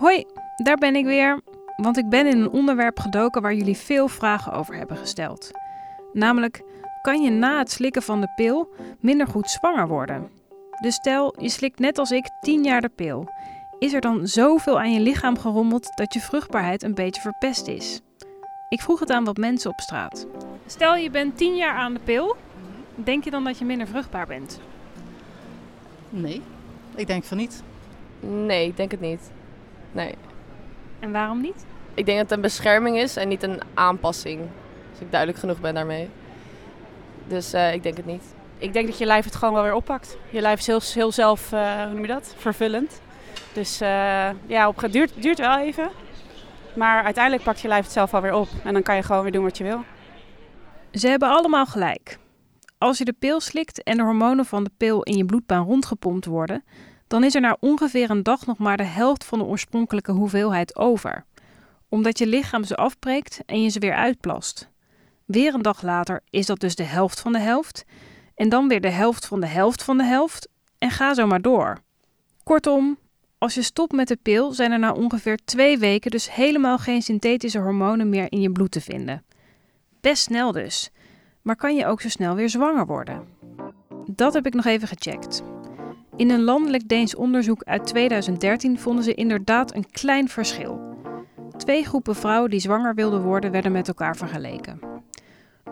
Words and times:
Hoi, 0.00 0.24
daar 0.56 0.76
ben 0.76 0.96
ik 0.96 1.04
weer. 1.04 1.40
Want 1.76 1.96
ik 1.96 2.08
ben 2.08 2.26
in 2.26 2.40
een 2.40 2.50
onderwerp 2.50 2.98
gedoken 2.98 3.42
waar 3.42 3.54
jullie 3.54 3.76
veel 3.76 4.08
vragen 4.08 4.52
over 4.52 4.74
hebben 4.74 4.96
gesteld. 4.96 5.50
Namelijk, 6.12 6.62
kan 7.02 7.22
je 7.22 7.30
na 7.30 7.58
het 7.58 7.70
slikken 7.70 8.02
van 8.02 8.20
de 8.20 8.32
pil 8.36 8.68
minder 9.00 9.26
goed 9.26 9.50
zwanger 9.50 9.88
worden? 9.88 10.30
Dus 10.82 10.94
stel, 10.94 11.34
je 11.38 11.48
slikt 11.48 11.78
net 11.78 11.98
als 11.98 12.10
ik 12.10 12.30
10 12.40 12.64
jaar 12.64 12.80
de 12.80 12.88
pil. 12.88 13.28
Is 13.78 13.92
er 13.92 14.00
dan 14.00 14.26
zoveel 14.26 14.78
aan 14.78 14.92
je 14.92 15.00
lichaam 15.00 15.38
gerommeld 15.38 15.96
dat 15.96 16.14
je 16.14 16.20
vruchtbaarheid 16.20 16.82
een 16.82 16.94
beetje 16.94 17.20
verpest 17.20 17.66
is? 17.66 18.00
Ik 18.68 18.80
vroeg 18.80 19.00
het 19.00 19.10
aan 19.10 19.24
wat 19.24 19.36
mensen 19.36 19.70
op 19.70 19.80
straat. 19.80 20.26
Stel, 20.66 20.96
je 20.96 21.10
bent 21.10 21.36
10 21.36 21.56
jaar 21.56 21.74
aan 21.74 21.94
de 21.94 22.00
pil. 22.04 22.36
Denk 22.94 23.24
je 23.24 23.30
dan 23.30 23.44
dat 23.44 23.58
je 23.58 23.64
minder 23.64 23.86
vruchtbaar 23.86 24.26
bent? 24.26 24.60
Nee, 26.10 26.42
ik 26.94 27.06
denk 27.06 27.24
van 27.24 27.36
niet. 27.36 27.62
Nee, 28.20 28.66
ik 28.66 28.76
denk 28.76 28.90
het 28.90 29.00
niet. 29.00 29.30
Nee. 29.92 30.14
En 31.00 31.12
waarom 31.12 31.40
niet? 31.40 31.66
Ik 31.94 32.06
denk 32.06 32.18
dat 32.18 32.28
het 32.28 32.36
een 32.36 32.44
bescherming 32.44 32.96
is 32.96 33.16
en 33.16 33.28
niet 33.28 33.42
een 33.42 33.60
aanpassing. 33.74 34.40
Als 34.90 35.00
ik 35.00 35.10
duidelijk 35.10 35.40
genoeg 35.40 35.60
ben 35.60 35.74
daarmee. 35.74 36.08
Dus 37.26 37.52
eh, 37.52 37.74
ik 37.74 37.82
denk 37.82 37.96
het 37.96 38.06
niet. 38.06 38.34
Ik 38.58 38.72
denk 38.72 38.86
dat 38.86 38.98
je 38.98 39.06
lijf 39.06 39.24
het 39.24 39.34
gewoon 39.34 39.54
wel 39.54 39.62
weer 39.62 39.74
oppakt. 39.74 40.16
Je 40.30 40.40
lijf 40.40 40.58
is 40.58 40.66
heel, 40.66 40.80
heel 40.94 41.12
zelf, 41.12 41.52
eh, 41.52 41.82
hoe 41.82 41.92
noem 41.92 42.00
je 42.00 42.06
dat? 42.06 42.34
Vervullend. 42.36 43.00
Dus 43.52 43.80
eh, 43.80 44.28
ja, 44.46 44.68
op, 44.68 44.80
het 44.80 44.92
duurt, 44.92 45.22
duurt 45.22 45.38
wel 45.38 45.58
even. 45.58 45.90
Maar 46.74 47.04
uiteindelijk 47.04 47.44
pakt 47.44 47.60
je 47.60 47.68
lijf 47.68 47.84
het 47.84 47.92
zelf 47.92 48.10
wel 48.10 48.20
weer 48.20 48.34
op. 48.34 48.48
En 48.64 48.72
dan 48.72 48.82
kan 48.82 48.96
je 48.96 49.02
gewoon 49.02 49.22
weer 49.22 49.32
doen 49.32 49.44
wat 49.44 49.58
je 49.58 49.64
wil. 49.64 49.80
Ze 50.92 51.08
hebben 51.08 51.28
allemaal 51.28 51.66
gelijk. 51.66 52.18
Als 52.78 52.98
je 52.98 53.04
de 53.04 53.14
pil 53.18 53.40
slikt 53.40 53.82
en 53.82 53.96
de 53.96 54.02
hormonen 54.02 54.44
van 54.44 54.64
de 54.64 54.70
pil 54.76 55.02
in 55.02 55.16
je 55.16 55.24
bloedbaan 55.24 55.64
rondgepompt 55.64 56.26
worden, 56.26 56.64
dan 57.10 57.24
is 57.24 57.34
er 57.34 57.40
na 57.40 57.56
ongeveer 57.60 58.10
een 58.10 58.22
dag 58.22 58.46
nog 58.46 58.58
maar 58.58 58.76
de 58.76 58.82
helft 58.82 59.24
van 59.24 59.38
de 59.38 59.44
oorspronkelijke 59.44 60.12
hoeveelheid 60.12 60.76
over. 60.76 61.24
Omdat 61.88 62.18
je 62.18 62.26
lichaam 62.26 62.64
ze 62.64 62.76
afbreekt 62.76 63.40
en 63.46 63.62
je 63.62 63.68
ze 63.68 63.78
weer 63.78 63.94
uitplast. 63.94 64.68
Weer 65.24 65.54
een 65.54 65.62
dag 65.62 65.82
later 65.82 66.20
is 66.30 66.46
dat 66.46 66.60
dus 66.60 66.74
de 66.74 66.82
helft 66.82 67.20
van 67.20 67.32
de 67.32 67.38
helft. 67.38 67.84
En 68.34 68.48
dan 68.48 68.68
weer 68.68 68.80
de 68.80 68.90
helft 68.90 69.26
van 69.26 69.40
de 69.40 69.46
helft 69.46 69.82
van 69.82 69.98
de 69.98 70.04
helft. 70.04 70.48
En 70.78 70.90
ga 70.90 71.14
zo 71.14 71.26
maar 71.26 71.40
door. 71.42 71.78
Kortom, 72.42 72.98
als 73.38 73.54
je 73.54 73.62
stopt 73.62 73.92
met 73.92 74.08
de 74.08 74.18
pil, 74.22 74.52
zijn 74.52 74.72
er 74.72 74.78
na 74.78 74.92
ongeveer 74.92 75.38
twee 75.44 75.78
weken 75.78 76.10
dus 76.10 76.34
helemaal 76.34 76.78
geen 76.78 77.02
synthetische 77.02 77.58
hormonen 77.58 78.08
meer 78.08 78.32
in 78.32 78.40
je 78.40 78.52
bloed 78.52 78.70
te 78.70 78.80
vinden. 78.80 79.24
Best 80.00 80.22
snel 80.22 80.52
dus. 80.52 80.90
Maar 81.42 81.56
kan 81.56 81.76
je 81.76 81.86
ook 81.86 82.00
zo 82.00 82.08
snel 82.08 82.34
weer 82.34 82.48
zwanger 82.48 82.86
worden? 82.86 83.28
Dat 84.06 84.34
heb 84.34 84.46
ik 84.46 84.54
nog 84.54 84.64
even 84.64 84.88
gecheckt. 84.88 85.42
In 86.20 86.30
een 86.30 86.42
landelijk 86.42 86.88
Deens 86.88 87.14
onderzoek 87.14 87.62
uit 87.64 87.86
2013 87.86 88.78
vonden 88.78 89.04
ze 89.04 89.14
inderdaad 89.14 89.74
een 89.74 89.90
klein 89.90 90.28
verschil. 90.28 90.80
Twee 91.56 91.84
groepen 91.84 92.14
vrouwen 92.14 92.50
die 92.50 92.60
zwanger 92.60 92.94
wilden 92.94 93.22
worden 93.22 93.50
werden 93.50 93.72
met 93.72 93.88
elkaar 93.88 94.16
vergeleken. 94.16 94.80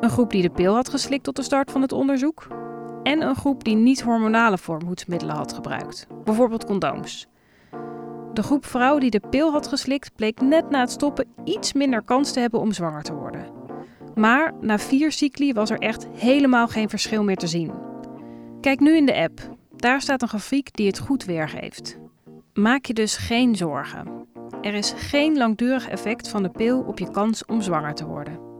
Een 0.00 0.10
groep 0.10 0.30
die 0.30 0.42
de 0.42 0.50
pil 0.50 0.74
had 0.74 0.88
geslikt 0.88 1.24
tot 1.24 1.36
de 1.36 1.42
start 1.42 1.70
van 1.70 1.82
het 1.82 1.92
onderzoek 1.92 2.46
en 3.02 3.22
een 3.22 3.34
groep 3.34 3.64
die 3.64 3.76
niet-hormonale 3.76 4.58
voorbehoedsmiddelen 4.58 5.36
had 5.36 5.52
gebruikt, 5.52 6.06
bijvoorbeeld 6.24 6.64
condooms. 6.64 7.26
De 8.32 8.42
groep 8.42 8.66
vrouwen 8.66 9.00
die 9.00 9.10
de 9.10 9.22
pil 9.30 9.52
had 9.52 9.66
geslikt 9.66 10.14
bleek 10.16 10.40
net 10.40 10.70
na 10.70 10.80
het 10.80 10.90
stoppen 10.90 11.26
iets 11.44 11.72
minder 11.72 12.02
kans 12.02 12.32
te 12.32 12.40
hebben 12.40 12.60
om 12.60 12.72
zwanger 12.72 13.02
te 13.02 13.14
worden. 13.14 13.46
Maar 14.14 14.52
na 14.60 14.78
vier 14.78 15.12
cycli 15.12 15.52
was 15.52 15.70
er 15.70 15.78
echt 15.78 16.06
helemaal 16.14 16.68
geen 16.68 16.88
verschil 16.88 17.24
meer 17.24 17.36
te 17.36 17.46
zien. 17.46 17.72
Kijk 18.60 18.80
nu 18.80 18.96
in 18.96 19.06
de 19.06 19.16
app. 19.16 19.54
Daar 19.84 20.00
staat 20.00 20.22
een 20.22 20.28
grafiek 20.28 20.76
die 20.76 20.86
het 20.86 20.98
goed 20.98 21.24
weergeeft. 21.24 21.98
Maak 22.54 22.84
je 22.84 22.94
dus 22.94 23.16
geen 23.16 23.56
zorgen. 23.56 24.26
Er 24.62 24.74
is 24.74 24.92
geen 24.96 25.36
langdurig 25.36 25.88
effect 25.88 26.28
van 26.28 26.42
de 26.42 26.50
pil 26.50 26.80
op 26.80 26.98
je 26.98 27.10
kans 27.10 27.44
om 27.44 27.60
zwanger 27.60 27.94
te 27.94 28.06
worden. 28.06 28.53